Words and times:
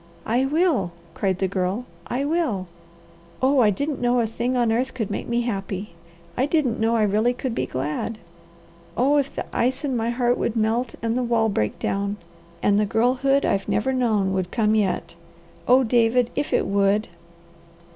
"I 0.25 0.47
will!" 0.47 0.93
cried 1.13 1.37
the 1.37 1.47
Girl. 1.47 1.85
"I 2.07 2.25
will! 2.25 2.67
Oh 3.39 3.59
I 3.59 3.69
didn't 3.69 4.01
know 4.01 4.19
a 4.19 4.25
thing 4.25 4.57
on 4.57 4.71
earth 4.71 4.95
could 4.95 5.11
make 5.11 5.27
me 5.27 5.41
happy! 5.41 5.93
I 6.35 6.47
didn't 6.47 6.79
know 6.79 6.95
I 6.95 7.03
really 7.03 7.33
could 7.35 7.53
be 7.53 7.67
glad. 7.67 8.17
Oh 8.97 9.17
if 9.17 9.31
the 9.31 9.45
ice 9.55 9.83
in 9.85 9.95
my 9.95 10.09
heart 10.09 10.39
would 10.39 10.55
melt, 10.55 10.95
and 11.03 11.15
the 11.15 11.21
wall 11.21 11.49
break 11.49 11.77
down, 11.77 12.17
and 12.63 12.79
the 12.79 12.85
girlhood 12.87 13.45
I've 13.45 13.69
never 13.69 13.93
known 13.93 14.33
would 14.33 14.49
come 14.49 14.73
yet! 14.73 15.13
Oh 15.67 15.83
David, 15.83 16.31
if 16.35 16.51
it 16.51 16.65
would!" 16.65 17.07